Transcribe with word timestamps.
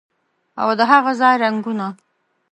او 0.61 0.69
د 0.77 0.79
هاغه 0.89 1.13
ځای 1.21 1.35
رنګونه 1.43 1.87